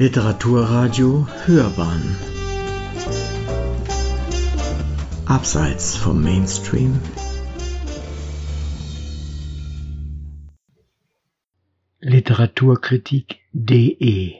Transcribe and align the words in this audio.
Literaturradio 0.00 1.26
Hörbahn 1.44 2.16
Abseits 5.26 5.96
vom 5.96 6.22
Mainstream 6.22 7.00
Literaturkritik.de 11.98 14.34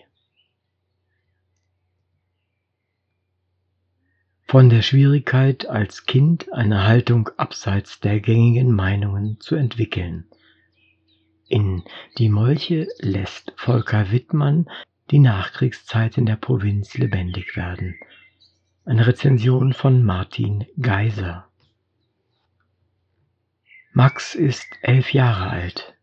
Von 4.46 4.70
der 4.70 4.82
Schwierigkeit, 4.82 5.66
als 5.66 6.06
Kind 6.06 6.52
eine 6.52 6.86
Haltung 6.86 7.30
abseits 7.36 7.98
der 7.98 8.20
gängigen 8.20 8.70
Meinungen 8.70 9.40
zu 9.40 9.56
entwickeln. 9.56 10.28
In 11.48 11.82
Die 12.18 12.28
Molche 12.28 12.86
lässt 13.00 13.52
Volker 13.56 14.12
Wittmann 14.12 14.68
die 15.10 15.18
Nachkriegszeit 15.18 16.18
in 16.18 16.26
der 16.26 16.36
Provinz 16.36 16.96
lebendig 16.98 17.56
werden. 17.56 17.96
Eine 18.84 19.06
Rezension 19.06 19.72
von 19.72 20.02
Martin 20.02 20.66
Geiser. 20.80 21.46
Max 23.92 24.34
ist 24.34 24.66
elf 24.82 25.12
Jahre 25.12 25.50
alt. 25.50 25.94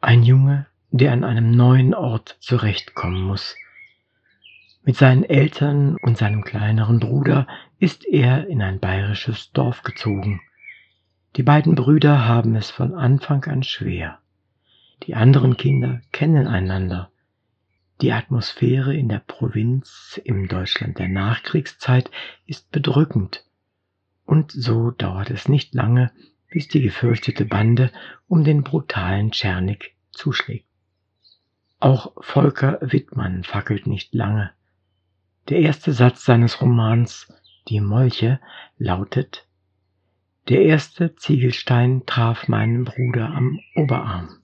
Ein 0.00 0.22
Junge, 0.22 0.66
der 0.90 1.12
an 1.12 1.24
einem 1.24 1.50
neuen 1.50 1.94
Ort 1.94 2.36
zurechtkommen 2.40 3.22
muss. 3.22 3.56
Mit 4.82 4.96
seinen 4.96 5.24
Eltern 5.24 5.96
und 6.02 6.16
seinem 6.16 6.42
kleineren 6.42 7.00
Bruder 7.00 7.46
ist 7.78 8.06
er 8.06 8.48
in 8.48 8.62
ein 8.62 8.80
bayerisches 8.80 9.52
Dorf 9.52 9.82
gezogen. 9.82 10.40
Die 11.36 11.42
beiden 11.42 11.74
Brüder 11.74 12.26
haben 12.26 12.56
es 12.56 12.70
von 12.70 12.94
Anfang 12.94 13.44
an 13.44 13.62
schwer. 13.62 14.18
Die 15.04 15.14
anderen 15.14 15.56
Kinder 15.56 16.00
kennen 16.12 16.46
einander. 16.46 17.09
Die 18.00 18.12
Atmosphäre 18.12 18.96
in 18.96 19.10
der 19.10 19.18
Provinz 19.18 20.18
im 20.24 20.48
Deutschland 20.48 20.98
der 20.98 21.08
Nachkriegszeit 21.08 22.10
ist 22.46 22.70
bedrückend. 22.70 23.44
Und 24.24 24.52
so 24.52 24.90
dauert 24.90 25.30
es 25.30 25.48
nicht 25.48 25.74
lange, 25.74 26.10
bis 26.50 26.66
die 26.68 26.80
gefürchtete 26.80 27.44
Bande 27.44 27.92
um 28.26 28.42
den 28.42 28.62
brutalen 28.62 29.32
Tschernik 29.32 29.96
zuschlägt. 30.12 30.66
Auch 31.78 32.12
Volker 32.22 32.78
Wittmann 32.80 33.44
fackelt 33.44 33.86
nicht 33.86 34.14
lange. 34.14 34.50
Der 35.50 35.58
erste 35.58 35.92
Satz 35.92 36.24
seines 36.24 36.62
Romans 36.62 37.30
Die 37.68 37.80
Molche 37.80 38.40
lautet 38.78 39.46
Der 40.48 40.62
erste 40.62 41.16
Ziegelstein 41.16 42.06
traf 42.06 42.48
meinen 42.48 42.84
Bruder 42.84 43.28
am 43.28 43.60
Oberarm. 43.74 44.39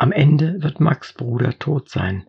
Am 0.00 0.12
Ende 0.12 0.62
wird 0.62 0.80
Max 0.80 1.12
Bruder 1.12 1.58
tot 1.58 1.90
sein. 1.90 2.26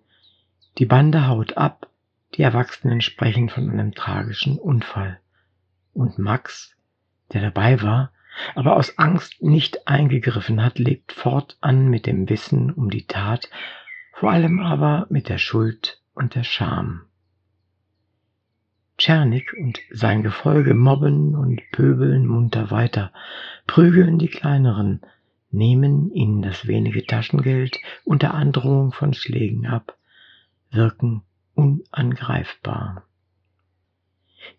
Die 0.77 0.85
Bande 0.85 1.29
haut 1.29 1.55
ab, 1.55 1.87
die 2.33 2.41
Erwachsenen 2.41 2.99
sprechen 2.99 3.47
von 3.47 3.69
einem 3.69 3.93
tragischen 3.93 4.59
Unfall. 4.59 5.21
Und 5.93 6.19
Max, 6.19 6.75
der 7.31 7.39
dabei 7.39 7.81
war, 7.81 8.11
aber 8.55 8.75
aus 8.75 8.97
Angst 8.97 9.41
nicht 9.41 9.87
eingegriffen 9.87 10.61
hat, 10.61 10.79
lebt 10.79 11.13
fortan 11.13 11.87
mit 11.87 12.07
dem 12.07 12.27
Wissen 12.27 12.73
um 12.73 12.89
die 12.89 13.07
Tat, 13.07 13.49
vor 14.11 14.31
allem 14.31 14.59
aber 14.59 15.07
mit 15.09 15.29
der 15.29 15.37
Schuld 15.37 16.01
und 16.13 16.35
der 16.35 16.43
Scham. 16.43 17.03
Czernik 18.97 19.55
und 19.57 19.79
sein 19.91 20.23
Gefolge 20.23 20.73
mobben 20.73 21.35
und 21.35 21.61
pöbeln 21.71 22.27
munter 22.27 22.69
weiter, 22.69 23.13
prügeln 23.65 24.19
die 24.19 24.27
kleineren, 24.27 24.99
nehmen 25.51 26.11
ihnen 26.13 26.41
das 26.41 26.67
wenige 26.67 27.05
Taschengeld 27.05 27.79
unter 28.03 28.33
Androhung 28.33 28.91
von 28.91 29.13
Schlägen 29.13 29.67
ab, 29.67 29.97
wirken 30.71 31.23
unangreifbar. 31.53 33.03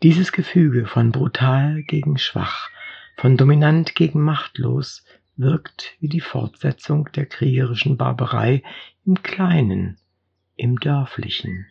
Dieses 0.02 0.32
Gefüge 0.32 0.86
von 0.86 1.12
brutal 1.12 1.82
gegen 1.82 2.18
schwach, 2.18 2.70
von 3.16 3.36
dominant 3.36 3.94
gegen 3.94 4.20
machtlos 4.20 5.04
wirkt 5.36 5.96
wie 6.00 6.08
die 6.08 6.20
Fortsetzung 6.20 7.08
der 7.12 7.26
kriegerischen 7.26 7.96
Barbarei 7.96 8.62
im 9.04 9.22
Kleinen, 9.22 9.98
im 10.56 10.78
Dörflichen. 10.78 11.66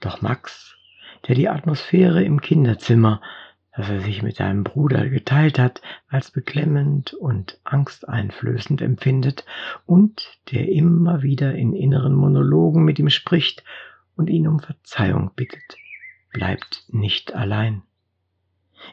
Doch 0.00 0.22
Max, 0.22 0.76
der 1.26 1.34
die 1.34 1.48
Atmosphäre 1.48 2.22
im 2.22 2.40
Kinderzimmer 2.40 3.20
das 3.76 3.88
er 3.90 4.00
sich 4.00 4.22
mit 4.22 4.36
seinem 4.36 4.62
Bruder 4.62 5.08
geteilt 5.08 5.58
hat, 5.58 5.82
als 6.08 6.30
beklemmend 6.30 7.12
und 7.12 7.58
angsteinflößend 7.64 8.80
empfindet 8.80 9.44
und 9.84 10.38
der 10.52 10.68
immer 10.68 11.22
wieder 11.22 11.54
in 11.54 11.72
inneren 11.72 12.14
Monologen 12.14 12.84
mit 12.84 12.98
ihm 12.98 13.10
spricht 13.10 13.64
und 14.16 14.30
ihn 14.30 14.46
um 14.46 14.60
Verzeihung 14.60 15.32
bittet, 15.34 15.76
bleibt 16.32 16.84
nicht 16.88 17.34
allein. 17.34 17.82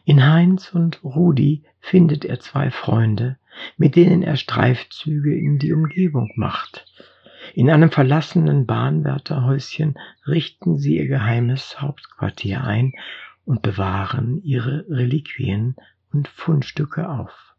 In 0.06 0.26
Heinz 0.26 0.74
und 0.74 1.04
Rudi 1.04 1.64
findet 1.80 2.26
er 2.26 2.40
zwei 2.40 2.72
Freunde, 2.72 3.38
mit 3.78 3.96
denen 3.96 4.24
er 4.24 4.38
Streifzüge 4.38 5.36
in 5.36 5.60
die 5.60 5.74
Umgebung 5.74 6.32
macht. 6.36 6.86
In 7.54 7.70
einem 7.70 7.92
verlassenen 7.92 8.66
Bahnwärterhäuschen 8.66 10.00
richten 10.26 10.78
sie 10.78 10.98
ihr 10.98 11.08
geheimes 11.08 11.82
Hauptquartier 11.82 12.64
ein 12.64 12.94
und 13.46 13.62
bewahren 13.62 14.42
ihre 14.44 14.86
Reliquien 14.90 15.76
und 16.12 16.28
Fundstücke 16.28 17.10
auf. 17.10 17.56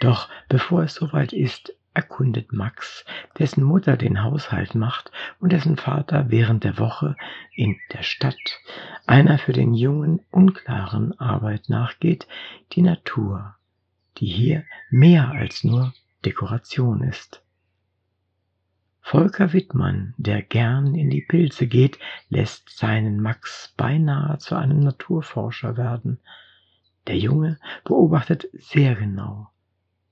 Doch 0.00 0.28
bevor 0.48 0.84
es 0.84 0.94
soweit 0.94 1.32
ist, 1.32 1.74
erkundet 1.94 2.52
Max, 2.52 3.04
dessen 3.38 3.64
Mutter 3.64 3.96
den 3.96 4.22
Haushalt 4.22 4.76
macht 4.76 5.10
und 5.40 5.52
dessen 5.52 5.76
Vater 5.76 6.30
während 6.30 6.62
der 6.62 6.78
Woche 6.78 7.16
in 7.52 7.80
der 7.92 8.04
Stadt 8.04 8.60
einer 9.06 9.38
für 9.38 9.52
den 9.52 9.74
Jungen 9.74 10.20
unklaren 10.30 11.18
Arbeit 11.18 11.68
nachgeht, 11.68 12.28
die 12.72 12.82
Natur, 12.82 13.56
die 14.18 14.26
hier 14.26 14.64
mehr 14.90 15.30
als 15.32 15.64
nur 15.64 15.92
Dekoration 16.24 17.02
ist. 17.02 17.42
Volker 19.10 19.54
Wittmann, 19.54 20.12
der 20.18 20.42
gern 20.42 20.94
in 20.94 21.08
die 21.08 21.22
Pilze 21.22 21.66
geht, 21.66 21.98
lässt 22.28 22.68
seinen 22.68 23.22
Max 23.22 23.72
beinahe 23.74 24.36
zu 24.36 24.54
einem 24.54 24.80
Naturforscher 24.80 25.78
werden. 25.78 26.18
Der 27.06 27.16
Junge 27.16 27.58
beobachtet 27.84 28.50
sehr 28.52 28.96
genau. 28.96 29.48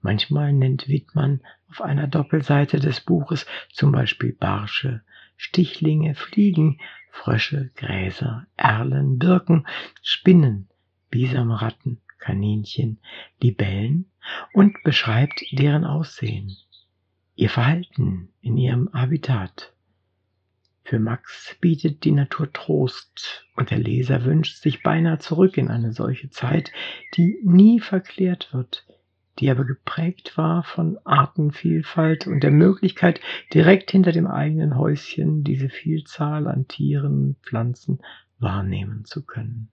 Manchmal 0.01 0.55
nennt 0.55 0.89
Wittmann 0.89 1.43
auf 1.69 1.83
einer 1.83 2.07
Doppelseite 2.07 2.81
des 2.81 3.03
Buches 3.03 3.45
zum 3.71 3.93
Beispiel 3.93 4.33
Barsche, 4.33 5.03
Stichlinge, 5.37 6.15
Fliegen, 6.15 6.81
Frösche, 7.11 7.71
Gräser, 7.77 8.47
Erlen, 8.57 9.19
Birken, 9.19 9.67
Spinnen, 10.01 10.71
Bisamratten, 11.11 12.01
Kaninchen, 12.19 12.99
Libellen 13.43 14.11
und 14.55 14.83
beschreibt 14.85 15.45
deren 15.53 15.85
Aussehen 15.85 16.57
ihr 17.37 17.51
Verhalten 17.51 18.31
in 18.41 18.57
ihrem 18.57 18.91
Habitat. 18.93 19.75
Für 20.85 20.99
Max 20.99 21.57
bietet 21.61 22.05
die 22.05 22.13
Natur 22.13 22.53
Trost 22.53 23.47
und 23.57 23.71
der 23.71 23.79
Leser 23.79 24.25
wünscht 24.25 24.63
sich 24.63 24.83
beinahe 24.83 25.19
zurück 25.19 25.59
in 25.59 25.69
eine 25.69 25.93
solche 25.93 26.31
Zeit, 26.31 26.73
die 27.15 27.39
nie 27.45 27.81
verklärt 27.81 28.55
wird, 28.55 28.87
die 29.39 29.51
aber 29.51 29.65
geprägt 29.65 30.39
war 30.39 30.63
von 30.63 30.99
Artenvielfalt 31.05 32.27
und 32.27 32.43
der 32.43 32.53
Möglichkeit, 32.53 33.21
direkt 33.53 33.91
hinter 33.91 34.13
dem 34.13 34.27
eigenen 34.27 34.79
Häuschen 34.79 35.45
diese 35.45 35.69
Vielzahl 35.69 36.47
an 36.47 36.69
Tieren 36.69 37.37
Pflanzen 37.43 37.99
wahrnehmen 38.39 39.05
zu 39.05 39.27
können. 39.27 39.69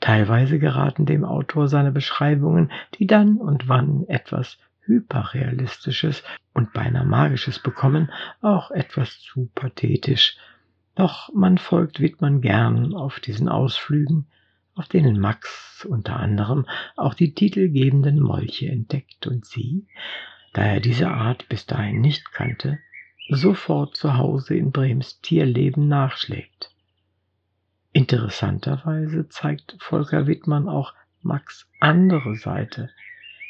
Teilweise 0.00 0.58
geraten 0.58 1.06
dem 1.06 1.24
Autor 1.24 1.68
seine 1.68 1.90
Beschreibungen, 1.90 2.70
die 2.98 3.06
dann 3.06 3.36
und 3.36 3.68
wann 3.68 4.04
etwas 4.06 4.58
Hyperrealistisches 4.86 6.22
und 6.52 6.72
beinahe 6.72 7.04
Magisches 7.04 7.58
bekommen, 7.58 8.10
auch 8.40 8.70
etwas 8.70 9.20
zu 9.20 9.50
pathetisch. 9.54 10.36
Doch 10.94 11.32
man 11.32 11.58
folgt 11.58 12.00
Wittmann 12.00 12.40
gern 12.40 12.94
auf 12.94 13.20
diesen 13.20 13.48
Ausflügen, 13.48 14.26
auf 14.74 14.88
denen 14.88 15.18
Max 15.18 15.84
unter 15.88 16.16
anderem 16.16 16.66
auch 16.96 17.14
die 17.14 17.34
titelgebenden 17.34 18.20
Molche 18.20 18.68
entdeckt 18.68 19.26
und 19.26 19.44
sie, 19.44 19.86
da 20.52 20.62
er 20.62 20.80
diese 20.80 21.08
Art 21.08 21.48
bis 21.48 21.66
dahin 21.66 22.00
nicht 22.00 22.32
kannte, 22.32 22.78
sofort 23.28 23.96
zu 23.96 24.16
Hause 24.16 24.56
in 24.56 24.70
Brems 24.70 25.20
Tierleben 25.20 25.88
nachschlägt. 25.88 26.70
Interessanterweise 27.92 29.28
zeigt 29.28 29.76
Volker 29.78 30.26
Wittmann 30.26 30.68
auch 30.68 30.94
Max 31.22 31.68
andere 31.80 32.34
Seite, 32.36 32.90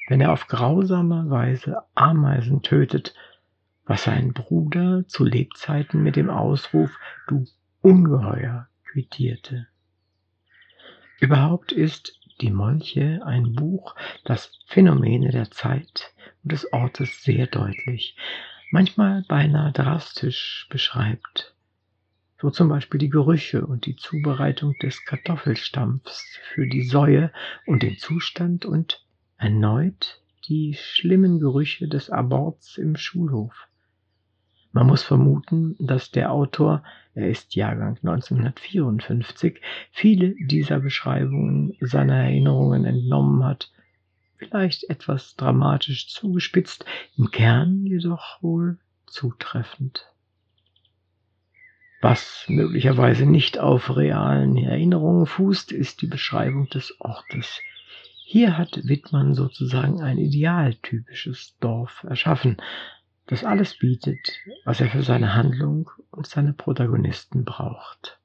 wenn 0.07 0.21
er 0.21 0.33
auf 0.33 0.47
grausame 0.47 1.31
Weise 1.31 1.83
Ameisen 1.95 2.63
tötet, 2.63 3.15
was 3.87 4.05
sein 4.05 4.33
Bruder 4.33 5.07
zu 5.07 5.25
Lebzeiten 5.25 6.03
mit 6.03 6.17
dem 6.17 6.31
Ausruf 6.31 6.99
Du 7.29 7.45
Ungeheuer 7.83 8.69
quittierte. 8.85 9.67
Überhaupt 11.21 11.73
ist 11.73 12.19
Die 12.41 12.51
Molche 12.51 13.21
ein 13.25 13.55
Buch, 13.55 13.95
das 14.25 14.53
Phänomene 14.67 15.31
der 15.31 15.51
Zeit 15.51 16.13
und 16.43 16.53
des 16.53 16.73
Ortes 16.73 17.23
sehr 17.23 17.47
deutlich, 17.47 18.17
manchmal 18.71 19.23
beinahe 19.29 19.73
drastisch 19.73 20.67
beschreibt. 20.71 21.55
So 22.41 22.51
zum 22.51 22.69
Beispiel 22.69 22.99
die 22.99 23.09
Gerüche 23.09 23.65
und 23.67 23.87
die 23.87 23.97
Zubereitung 23.97 24.75
des 24.83 25.05
Kartoffelstampfs 25.05 26.39
für 26.53 26.67
die 26.67 26.83
Säue 26.83 27.33
und 27.67 27.83
den 27.83 27.97
Zustand 27.97 28.67
und 28.67 29.04
erneut 29.37 30.21
die 30.49 30.75
schlimmen 30.75 31.41
Gerüche 31.41 31.89
des 31.89 32.11
Aborts 32.11 32.79
im 32.79 32.97
Schulhof. 32.97 33.69
Man 34.73 34.89
muss 34.89 35.05
vermuten, 35.05 35.77
dass 35.79 36.11
der 36.11 36.33
Autor, 36.33 36.83
er 37.15 37.29
ist 37.29 37.55
Jahrgang 37.55 37.97
1954, 38.03 39.61
viele 39.93 40.35
dieser 40.47 40.81
Beschreibungen 40.81 41.77
seiner 41.81 42.17
Erinnerungen 42.17 42.85
entnommen 42.85 43.45
hat, 43.45 43.71
vielleicht 44.37 44.91
etwas 44.91 45.37
dramatisch 45.37 46.09
zugespitzt, 46.09 46.85
im 47.17 47.31
Kern 47.31 47.87
jedoch 47.87 48.43
wohl 48.43 48.79
zutreffend. 49.07 50.11
Was 52.01 52.45
möglicherweise 52.49 53.25
nicht 53.27 53.59
auf 53.59 53.97
realen 53.97 54.57
Erinnerungen 54.57 55.27
fußt, 55.27 55.73
ist 55.73 56.03
die 56.03 56.07
Beschreibung 56.07 56.69
des 56.69 57.01
Ortes. 57.01 57.61
Hier 58.27 58.57
hat 58.57 58.89
Wittmann 58.89 59.35
sozusagen 59.35 60.01
ein 60.01 60.17
idealtypisches 60.17 61.59
Dorf 61.61 62.05
erschaffen, 62.05 62.57
das 63.27 63.45
alles 63.45 63.77
bietet, 63.77 64.19
was 64.65 64.81
er 64.81 64.89
für 64.89 65.03
seine 65.03 65.35
Handlung 65.35 65.91
und 66.11 66.27
seine 66.27 66.55
Protagonisten 66.55 67.45
braucht. 67.45 68.19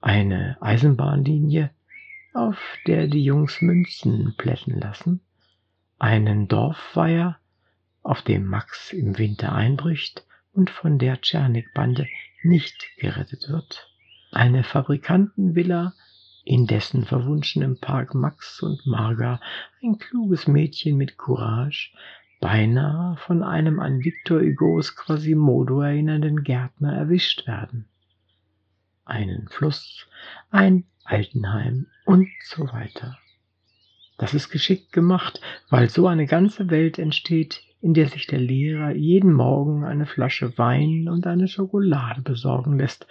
Eine 0.00 0.58
Eisenbahnlinie, 0.60 1.70
auf 2.34 2.58
der 2.88 3.06
die 3.06 3.22
Jungs 3.22 3.62
Münzen 3.62 4.34
plätten 4.36 4.80
lassen, 4.80 5.20
einen 6.00 6.48
Dorfweiher, 6.48 7.38
auf 8.02 8.22
dem 8.22 8.46
Max 8.46 8.92
im 8.92 9.16
Winter 9.16 9.54
einbricht 9.54 10.26
und 10.52 10.70
von 10.70 10.98
der 10.98 11.20
Tschernik-Bande 11.20 12.08
nicht 12.42 12.84
gerettet 12.98 13.48
wird, 13.48 13.88
eine 14.32 14.64
Fabrikantenvilla, 14.64 15.94
in 16.48 16.66
dessen 16.66 17.04
verwunschenem 17.04 17.78
Park 17.78 18.14
Max 18.14 18.62
und 18.62 18.86
Marga 18.86 19.38
ein 19.82 19.98
kluges 19.98 20.46
Mädchen 20.48 20.96
mit 20.96 21.18
Courage 21.18 21.92
beinahe 22.40 23.18
von 23.18 23.42
einem 23.42 23.80
an 23.80 24.02
Victor 24.02 24.40
Hugos 24.40 24.96
Quasimodo 24.96 25.82
erinnernden 25.82 26.44
Gärtner 26.44 26.94
erwischt 26.96 27.46
werden. 27.46 27.84
Einen 29.04 29.48
Fluss, 29.48 30.06
ein 30.50 30.84
Altenheim 31.04 31.86
und 32.06 32.28
so 32.42 32.66
weiter. 32.72 33.18
Das 34.16 34.32
ist 34.32 34.48
geschickt 34.48 34.90
gemacht, 34.90 35.42
weil 35.68 35.90
so 35.90 36.06
eine 36.06 36.24
ganze 36.24 36.70
Welt 36.70 36.98
entsteht, 36.98 37.62
in 37.82 37.92
der 37.92 38.08
sich 38.08 38.26
der 38.26 38.40
Lehrer 38.40 38.92
jeden 38.92 39.34
Morgen 39.34 39.84
eine 39.84 40.06
Flasche 40.06 40.56
Wein 40.56 41.10
und 41.10 41.26
eine 41.26 41.46
Schokolade 41.46 42.22
besorgen 42.22 42.78
lässt, 42.78 43.06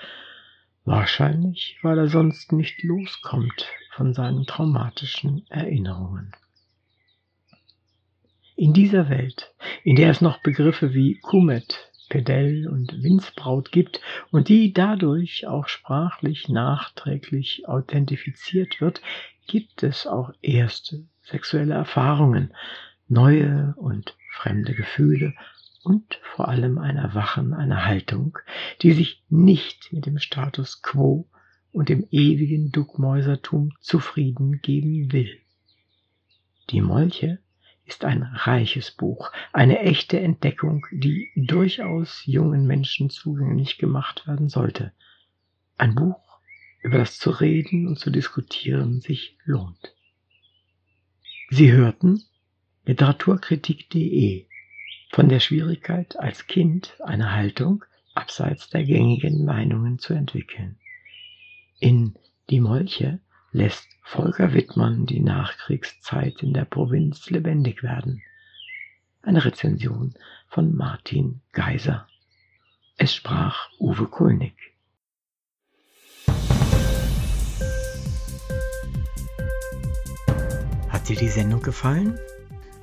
wahrscheinlich 0.87 1.77
weil 1.83 1.97
er 1.97 2.07
sonst 2.07 2.53
nicht 2.53 2.81
loskommt 2.81 3.67
von 3.91 4.13
seinen 4.13 4.45
traumatischen 4.45 5.45
Erinnerungen. 5.49 6.31
In 8.55 8.73
dieser 8.73 9.09
Welt, 9.09 9.53
in 9.83 9.95
der 9.95 10.09
es 10.09 10.21
noch 10.21 10.41
Begriffe 10.41 10.93
wie 10.93 11.19
Kumet, 11.19 11.91
Pedell 12.09 12.67
und 12.67 13.03
Winzbraut 13.03 13.71
gibt 13.71 13.99
und 14.31 14.47
die 14.47 14.71
dadurch 14.71 15.45
auch 15.45 15.67
sprachlich 15.67 16.47
nachträglich 16.47 17.67
authentifiziert 17.67 18.79
wird, 18.79 19.01
gibt 19.45 19.83
es 19.83 20.07
auch 20.07 20.31
erste 20.41 21.05
sexuelle 21.21 21.73
Erfahrungen, 21.73 22.53
neue 23.09 23.75
und 23.77 24.15
fremde 24.31 24.73
Gefühle 24.73 25.33
und 25.87 26.19
vor 26.35 26.49
allem 26.49 26.79
ein 26.79 26.97
Erwachen 26.97 27.53
einer 27.53 27.85
Haltung, 27.85 28.37
die 28.81 28.91
sich 28.91 29.23
nicht 29.29 29.93
mit 29.93 30.05
dem 30.05 30.19
Status 30.19 30.81
quo 30.81 31.29
und 31.71 31.87
dem 31.87 32.05
ewigen 32.11 32.73
Duckmäusertum 32.73 33.71
zufrieden 33.79 34.59
geben 34.61 35.13
will. 35.13 35.39
Die 36.71 36.81
Molche 36.81 37.39
ist 37.85 38.03
ein 38.03 38.23
reiches 38.23 38.91
Buch, 38.91 39.31
eine 39.53 39.79
echte 39.79 40.19
Entdeckung, 40.19 40.85
die 40.91 41.31
durchaus 41.37 42.25
jungen 42.25 42.67
Menschen 42.67 43.09
zugänglich 43.09 43.77
gemacht 43.77 44.27
werden 44.27 44.49
sollte. 44.49 44.91
Ein 45.77 45.95
Buch, 45.95 46.41
über 46.81 46.97
das 46.97 47.17
zu 47.17 47.29
reden 47.29 47.87
und 47.87 47.97
zu 47.97 48.11
diskutieren 48.11 48.99
sich 48.99 49.37
lohnt. 49.45 49.95
Sie 51.49 51.71
hörten 51.71 52.23
literaturkritik.de 52.85 54.46
von 55.09 55.29
der 55.29 55.39
Schwierigkeit, 55.39 56.19
als 56.19 56.47
Kind 56.47 56.95
eine 57.03 57.33
Haltung 57.33 57.85
abseits 58.13 58.69
der 58.69 58.83
gängigen 58.83 59.45
Meinungen 59.45 59.99
zu 59.99 60.13
entwickeln. 60.13 60.77
In 61.79 62.15
Die 62.49 62.59
Molche 62.59 63.19
lässt 63.51 63.87
Volker 64.03 64.53
Wittmann 64.53 65.05
die 65.05 65.19
Nachkriegszeit 65.19 66.41
in 66.41 66.53
der 66.53 66.65
Provinz 66.65 67.29
lebendig 67.29 67.83
werden. 67.83 68.21
Eine 69.21 69.43
Rezension 69.43 70.13
von 70.47 70.75
Martin 70.75 71.41
Geiser. 71.51 72.07
Es 72.97 73.13
sprach 73.13 73.69
Uwe 73.79 74.07
Kulnig. 74.07 74.55
Hat 80.89 81.09
dir 81.09 81.17
die 81.17 81.27
Sendung 81.27 81.61
gefallen? 81.61 82.17